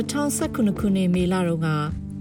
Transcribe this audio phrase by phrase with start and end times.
[0.00, 1.68] 2019ခုနှစ်မေလတုန်းက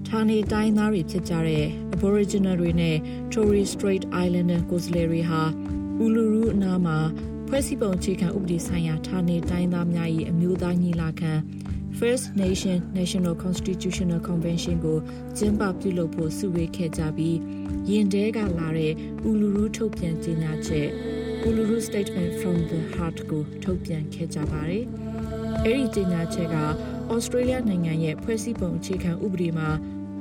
[0.08, 1.66] ဌာနေတိုင်းသားတွေဖြစ်ကြတဲ့
[1.96, 2.98] Aboriginal တွေနဲ့
[3.34, 5.42] Torres Strait Islander ကိုယ်စားလှယ်တွေဟာ
[6.00, 6.98] အူလူရူအနားမှာ
[7.48, 11.32] ဖွဲ့စည်းပုံအခြေခံဥပဒေဆိုင်ရာဌာနေတိုင်းသားများ၏အမျိုးသားညီလာခံ
[12.00, 14.98] First Nation National Constitutional Convention ကို
[15.38, 17.38] ကျင်းပပြုလုပ်ဖို့စုဝေးခဲ့ကြပြီး
[17.90, 20.90] ရင်တဲကလာတဲ့အူလူရူထုတ်ပြန်ကြေညာချက်
[21.48, 24.86] Uluru Statement from the Heart ကိုထုတ်ပြန်ခဲ့ကြပါတယ်။
[25.66, 26.58] အဲဒီကြေညာချက်က
[27.14, 29.70] ဩစတြေးလျနိုင်ငံရဲ့ဖွဲ့စည်းပုံအခြေခံဥပဒေမှာ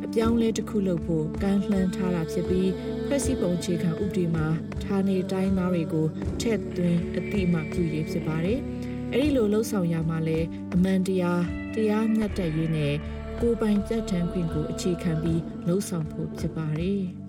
[0.04, 2.70] အပြောင်းလဲတစ်ခုလုပ်ဖို့ကမ်းလှမ်းထားတာဖြစ်ပြီး
[3.06, 4.46] ဖွဲ့စည်းပုံအခြေခံဥပဒေမှာ
[4.84, 6.06] ဌာနေတိုင်းသားတွေကို
[6.40, 8.58] ထည့်သွင်းအတိအမှပြုရေးဖြစ်ပါတယ်။
[9.12, 10.38] အဲဒီလိုလှုပ်ဆောင်ရမှာလဲ
[10.74, 11.42] အမှန်တရား
[11.74, 12.94] တရားမျှတရေးနဲ့
[13.40, 17.02] ကိုယ်ပိုင်ပြတ်ထန်းခွင့်ကိုအခြေခံပြီးလှုပ်ဆောင်ဖို့ဖြစ်ပါတယ်။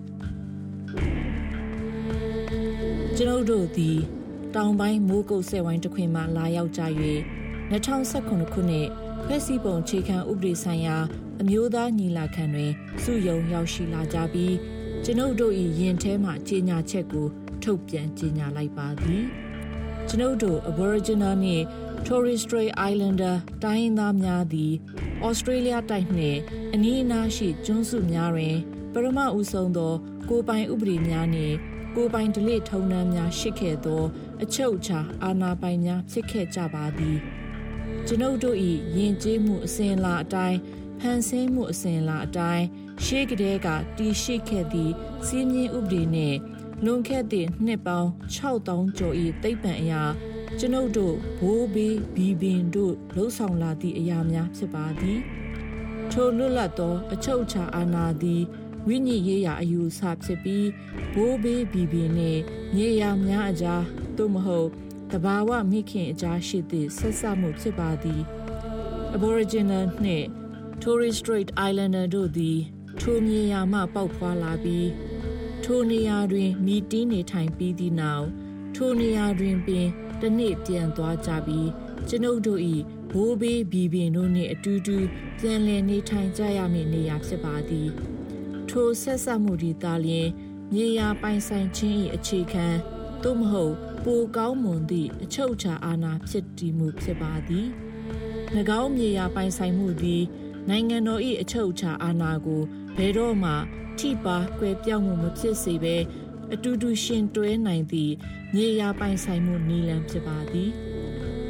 [3.16, 3.98] ကျွန်ုပ်တို့သည်
[4.54, 6.82] တောင်ပိုင်းမိုးကုတ်ဆဲဝိုင်းတစ်ခွင်မှလာရောက်ကြ၍
[7.70, 8.88] 2019ခုနှစ်
[9.32, 10.96] ဖွဲ့စည်းပုံအခြေခံဥပဒေဆိုင်ရာ
[11.40, 14.54] အမျိုးသားညီလာခံတွင်စုယုံရောက်ရှိလာကြပြီး
[15.04, 17.26] ကျွန်ုပ်တို့၏ယင်ထဲမှကြေညာချက်ကို
[17.62, 19.24] ထုတ်ပြန်ကြေညာလိုက်ပါသည်
[20.08, 21.64] ကျွန်ုပ်တို့ Aboriginal နှင့်
[22.06, 24.72] Torres Strait Islander တိုင်းရင်းသားများသည်
[25.28, 26.38] Australia တိုက်နှင့်
[26.74, 28.56] အနီးအနားရှိကျွန်းစုများတွင်
[28.92, 29.94] ပရမဦးဆုံးသော
[30.28, 31.54] ကိုပိုင်ဥပဒေများနှင့်
[31.96, 34.02] ကိုပိုင်ဒလိထုံနှမ်းများရှိခဲ့သော
[34.42, 37.18] အချုပ်အခြာအာဏာပိုင်များဖြစ်ခဲ့ကြပါသည်
[38.06, 38.56] ကျွန်ုပ်တို့၏
[38.96, 40.58] ယဉ်ကျေးမှုအစဉ်အလာအတိုင်း
[41.00, 42.64] ဖန်ဆင်းမှုအစဉ်အလာအတိုင်း
[43.04, 44.92] ရှေးကလေးကတည်ရှိခဲ့သည့်
[45.26, 46.38] စီးမြင်ဥပဒေနှင့်
[46.84, 50.02] လွန်ခဲ့သည့်နှစ်ပေါင်း6000ကျော်၏သိပ္ပံအရာ
[50.58, 55.20] ကျွန်ုပ်တို့ဘိုးဘေးဘီဘင်တို့လှုပ်ဆောင်လာသည့်အရာများဖြစ်ပါသည်
[56.12, 58.42] ထိုလွတ်လပ်သောအချုပ်အခြာအာဏာသည်
[58.86, 60.68] ဝိညာဉ်ရေးရာအယူအဆဖြစ်ပြီး
[61.14, 62.38] ဘိုးဘေးဘီဘီနဲ့
[62.74, 63.82] မြေယာများအကြား
[64.16, 64.68] သို့မဟုတ်
[65.12, 68.22] တဘာဝမိခင်အကြားရှိသည့်ဆက်ဆံမှုဖြစ်ပါသည်
[69.16, 70.26] Aboriginal နှင့်
[70.82, 72.58] Torres Strait Islander တို့သည်
[73.00, 74.88] ထိုမြေယာမှပေါက်ဖွာလာပြီး
[75.64, 78.26] ထိုနေရာတွင်မိတီးနေထိုင်ပြီးသည့်နောက်
[78.76, 79.86] ထိုနေရာတွင်ပင်
[80.20, 81.68] တနေ့ပြန်သွားကြပြီး
[82.08, 82.60] ကျွန်ုပ်တို့၏
[83.10, 84.96] ဘိုးဘေးဘီဘင်တို့နှင့်အတူတူ
[85.38, 87.88] ပြန်လည်နေထိုင်ကြရမည့်နေရာဖြစ်ပါသည်
[88.68, 90.28] ထိုဆက်ဆက်မှုဒီသားလျင်
[90.74, 92.66] မြေယာပိုင်ဆိုင်ခြင်း၏အခြေခံ
[93.24, 97.66] သို့မဟုတ်ပိုကောင်းမွန်သည့်အချုပ်အခြာအာဏာဖြစ်တည်မှုဖြစ်ပါသည်၎
[98.80, 100.22] င်းမြေယာပိုင်ဆိုင်မှုသည်
[100.68, 102.62] နိုင်ငံတော်၏အချုပ်အခြာအာဏာကို
[102.96, 103.52] ဘယ်တော့မှ
[103.98, 105.96] ထိပါကွယ်ပြောင်းမှုမဖြစ်စေဘဲ
[106.52, 108.12] အတူတူရှင်တွဲနိုင်သည့်
[108.54, 110.70] မြေယာပိုင်ဆိုင်မှုနည်းလမ်းဖြစ်ပါသည်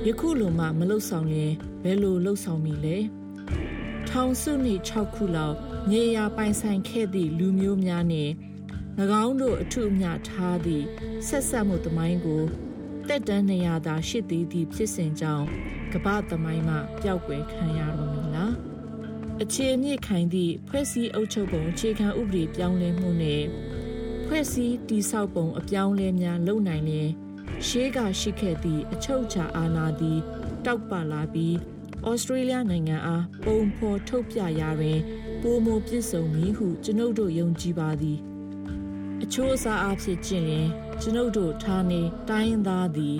[0.07, 1.53] ယခုလိုမှမလုဆောင်ရင်
[1.83, 2.97] ဘယ်လိုလှုပ်ဆောင်မိလဲ
[4.09, 5.57] ထောင်စုနှစ်6ခုလောက်
[5.91, 8.33] မြေယာပိုင်ဆိုင်ခဲ့သည့်လူမျိုးများနှင့်၎
[9.25, 10.87] င်းတို့အထုအမြထားသည့်
[11.27, 12.43] ဆက်ဆက်မှုသမိုင်းကို
[13.09, 15.47] တက်တန်းနေရသာရှိသေးသည့်ဖြစ်စဉ်ကြောင့်
[15.93, 18.55] ကပ္ပသမိုင်းမှပျောက်ကွယ်ခံရတော်မူလား
[19.43, 23.43] အခြေအမြစ်ခိုင်သည့်ဖွဲ့စည်းအုပ်ချုပ်ပုံအခြေခံဥပဒေပြောင်းလဲမှုနဲ့
[24.27, 27.11] ဖွဲ့စည်းတည်ဆောက်ပုံအပြောင်းလဲများလုပ်နိုင်လျင်
[27.67, 30.19] ရှေးကရှိခဲ့သည့်အချုပ်အခြာအာဏာသည်
[30.65, 31.57] တောက်ပလာပြီး
[32.09, 35.01] ဩစတြေးလျနိုင်ငံအားပုံဖော်ထုတ်ပြရာတွင်
[35.43, 38.30] ပိုမိုပြည့်စုံမည်ဟုကျွန်ုပ်တို့ယုံကြည်ပါသည်အ
[39.33, 40.69] ချိုးအစားအဖြစ်ကျင့်ရင်
[41.01, 43.17] ကျွန်ုပ်တို့ဌာနေတိုင်းသားသည်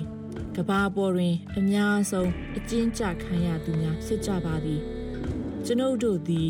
[0.55, 4.81] ကဘာပေါ်တွင် အများဆုံးအကျဉ်းချခံရသူများဖြစ်ကြပါသည်
[5.65, 6.49] ကျွန်ုပ်တို့သည်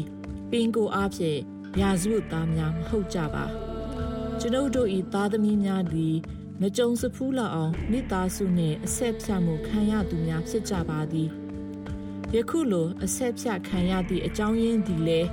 [0.52, 1.40] ပင်ကိုအားဖြင့်
[1.82, 3.46] ရာဇဝတ်သားများမဟုတ်ကြပါ
[4.40, 6.16] ကျွန်ုပ်တို့၏သားသမီးများသည်
[6.62, 11.30] မကြုံစဖူးလောက်အောင်မိသားစုနှင့်အဆက်ဖြတ်မှုခံရသူများဖြစ်ကြပါသည်
[12.36, 15.28] ယခုလိုအဆက်ဖြတ်ခံရသည့်အကြောင်းရင်းသည်လည်း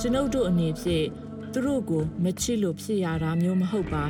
[0.00, 1.06] ကျွန်ုပ်တို့အနေဖြင့်
[1.56, 4.04] သူတို့ကိုမချစ်လို့ဖြစ်ရတာမျိုးမဟုတ်ပါ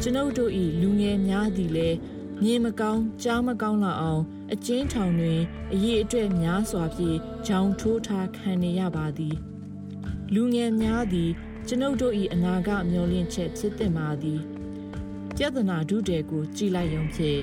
[0.00, 1.96] ကျွန်ုပ်တို့ဤလူငယ်များသည်လည်း
[2.42, 4.22] မြင်မကောင်းကြားမကောင်းလောက်အောင်
[4.52, 5.40] အကျဉ်းထောင်တွင်
[5.72, 9.36] အရေးအတွက်များစွာဖြင့်ဂျောင်ထိုးထားခံနေရပါသည်
[10.34, 11.30] လူငယ်များသည်
[11.68, 14.40] ကျွန်ုပ်တို့၏အနာဂတ်မျှော်လင့်ချက်ဖြစ်တင်ပါသည်
[15.36, 17.40] ပြဿနာဒုတဲ့ကိုကြည်လိုက်ရုံဖြင့်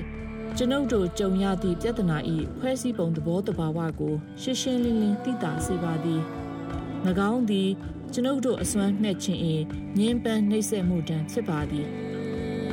[0.56, 2.18] ကျွန်ုပ်တို့ကြုံရသည့်ပြဿနာ၏
[2.58, 6.22] ဖွဲ့စည်းပုံသဘောတဘာဝကိုရှင်းရှင်းလင်းလင်းသိတာစေပါသည်၎
[7.30, 7.70] င်းသည်
[8.12, 9.40] ကျွန်ုပ်တို့အစွမ်းနှက်ခြင်း၏
[9.98, 11.86] ငင်းပန်းနှိမ့်ဆက်မှုတံဖြစ်ပါသည်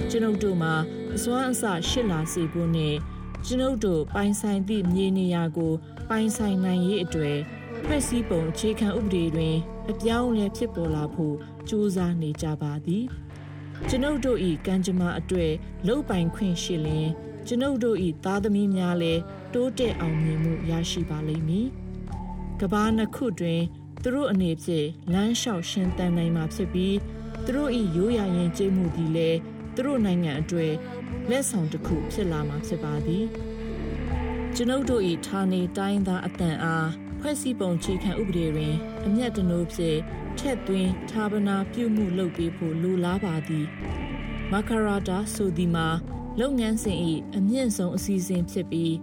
[0.09, 0.73] ကျွန်ုပ်တို့မှာ
[1.15, 2.97] အစွမ်းအစရှစ်လာစေဖို့နှင့်
[3.45, 5.73] ကျွန်ုပ်တို့ပိုင်ဆိုင်သည့်မြေနေရာကို
[6.09, 7.37] ပိုင်ဆိုင်နိုင်ရေးအတွေ့
[7.83, 9.55] ဖွဲ့စည်းပုံအခြေခံဥပဒေတွင်
[9.91, 11.35] အပြောင်းအလဲဖြစ်ပေါ်လာဖို့
[11.69, 13.03] ကြိုးစားနေကြပါသည်
[13.89, 15.51] ကျွန်ုပ်တို့၏ကံကြမ္မာအတွေ့
[15.87, 17.09] လုတ်ပိုင်ခွင့်ရှိလျင်
[17.47, 19.21] ကျွန်ုပ်တို့၏သားသမီးများလည်း
[19.53, 21.67] တိုးတက်အောင်မြင်မှုရရှိပါလိမ့်မည်။
[22.59, 23.61] ကဘာနှစ်ခုတွင်
[24.03, 26.97] သူတို့အနေဖြင့်လမ်းလျှောက်ရှင်တန်နိုင်မှာဖြစ်ပြီး
[27.45, 29.39] သူတို့၏ရိုးရာရင်ကျေးမှုသည်လည်း
[29.75, 30.73] သူတို့နိုင်ငံအတွေ့
[31.29, 33.25] လက်ဆောင်တစ်ခုဖြစ်လာမှာဖြစ်ပါသည်
[34.55, 36.89] ကျွန်ုပ်တို့၏ဌာနေတိုင်းသားအတန်အား
[37.19, 38.73] ဖဖွဲ့စည်းပုံခြေခံဥပဒေတွင်
[39.05, 39.99] အမျက်တနိုးဖြင့်
[40.39, 43.65] ထက်သွင်းဌာပနာပြုမှုလုပ်ပေးဖို့လိုလားပါသည်
[44.51, 45.87] မကာရာတာဆိုသည်မှာ
[46.39, 46.97] လုပ်ငန်းစဉ်၏
[47.35, 48.93] အမြင့်ဆုံးအစီအစဉ်ဖြစ်ပြီး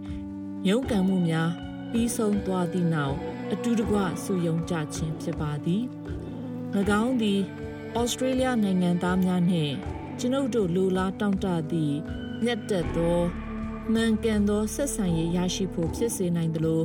[0.67, 1.49] ရုန်းကန်မှုများ
[1.91, 3.17] ပြီးဆုံးသွားသည့်နောက်
[3.53, 5.83] အတူတကွစုယုံကြခြင်းဖြစ်ပါသည်၎
[7.03, 7.41] င်းသည်
[7.99, 9.73] ဩစတြေးလျနိုင်ငံသားများနှင့်
[10.19, 11.97] ကျွန်ုပ်တို့လူလားတောင့်တသည့်
[12.43, 13.19] မြတ်တက်သော
[13.93, 16.81] မှန်ကန်သောဆက်ဆံရေးရရှိဖို့ဖြစ်စေနိုင်သလို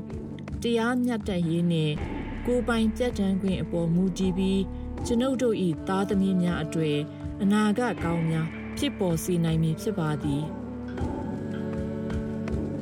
[0.63, 1.95] တရားမျှတရေးနှင့်
[2.47, 4.63] ကိုပိုင်ပြတ်တန်းခွင့်အပေါ်မူတည်ပြီး
[5.07, 5.57] ကျွန်ုပ်တို့၏
[5.89, 6.99] သားသမီးများအတွေ့
[7.43, 8.47] အနာဂတ်ကောင်းများ
[8.79, 10.45] ဖြစ်ပေါ်စေနိုင်မည်ဖြစ်ပါသည်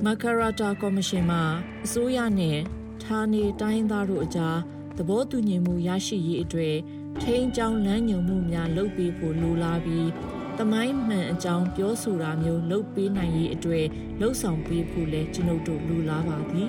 [0.04, 1.38] မကာရာတာကော်မရှင်မှ
[1.84, 2.60] အစိုးရနှင့်
[3.05, 4.59] ဌာနေတိုင်းသားတို့အကြား
[4.97, 6.77] သဘောတူညီမှုရရှိရေးအတွက်
[7.23, 10.09] ထိန်းကျောင်းလမ်းညွှန်မှုများလုပ်ပေးဖို့လိုလားပြီး
[10.59, 13.87] တမိုင်းမှန်အကြောင်းပြောဆိုတာမျိုးလုပ်ပေးနိုင်ရေးအတွက်
[14.21, 16.69] လှုံ့ဆော်ပေးဖို့လည်းကျွန်ုပ်တို့လိုလားပါသည်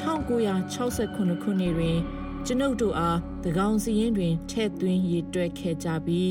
[0.00, 1.98] 1968ခုနှစ်တွင်
[2.46, 6.28] ကျွန်ုပ်တို့အားသကောင်စီရင်တွင်ထည့်သွင်းရေးတွက်ခဲ့ကြပြီး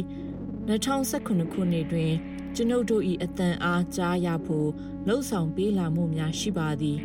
[0.68, 2.12] 2019ခုနှစ်တွင်
[2.56, 4.70] ကျွန်ုပ်တို့၏အတန်အားကြားရဖို့
[5.08, 6.98] လှုံ့ဆော်ပေးလာမှုများရှိပါသည်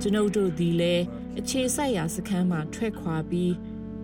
[0.00, 1.04] ကျွန်ုပ်တို့သည်လည်း
[1.38, 3.54] အခြေစိုက်ရာစခန်းမှထွက်ခွာပြီး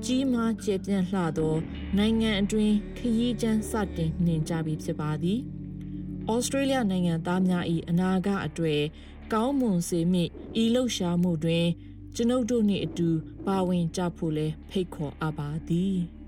[0.05, 1.57] ကြီးမားကျယ်ပြန့်လှသော
[1.99, 5.41] နိုင်ငံအတွင်းခရီးကျန်းစတင်နှင်ကြပြီးဖြစ်ပါသည်။
[6.33, 8.83] ဩစတြေးလျနိုင်ငံသားများ၏အနာဂတ်အတွေ့
[9.33, 10.31] ကောင်းမွန်စေမည့်
[10.63, 11.67] ဤလှုပ်ရှားမှုတွင်
[12.15, 13.09] ကျွန်ုပ်တို့နှင့်အတူ
[13.47, 15.97] ပါဝင်ကြဖို့လဲဖိတ်ခေါ်အပ်ပါသည်။